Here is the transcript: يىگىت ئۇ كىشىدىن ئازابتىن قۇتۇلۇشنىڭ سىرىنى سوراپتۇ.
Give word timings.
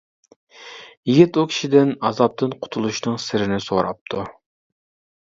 يىگىت 1.09 1.37
ئۇ 1.37 1.43
كىشىدىن 1.51 1.93
ئازابتىن 2.11 2.57
قۇتۇلۇشنىڭ 2.65 3.23
سىرىنى 3.29 3.63
سوراپتۇ. 3.71 4.29